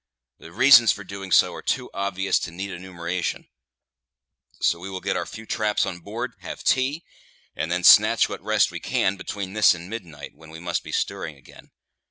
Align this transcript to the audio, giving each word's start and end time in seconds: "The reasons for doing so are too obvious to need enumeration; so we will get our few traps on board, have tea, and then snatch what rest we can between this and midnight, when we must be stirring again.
"The 0.39 0.51
reasons 0.51 0.91
for 0.91 1.03
doing 1.03 1.31
so 1.31 1.53
are 1.53 1.61
too 1.61 1.91
obvious 1.93 2.39
to 2.39 2.51
need 2.51 2.71
enumeration; 2.71 3.47
so 4.59 4.79
we 4.79 4.89
will 4.89 4.99
get 4.99 5.15
our 5.15 5.27
few 5.27 5.45
traps 5.45 5.85
on 5.85 5.99
board, 5.99 6.33
have 6.39 6.63
tea, 6.63 7.03
and 7.55 7.71
then 7.71 7.83
snatch 7.83 8.27
what 8.27 8.41
rest 8.41 8.71
we 8.71 8.79
can 8.79 9.15
between 9.15 9.53
this 9.53 9.75
and 9.75 9.87
midnight, 9.91 10.33
when 10.33 10.49
we 10.49 10.59
must 10.59 10.83
be 10.83 10.91
stirring 10.91 11.35
again. 11.37 11.69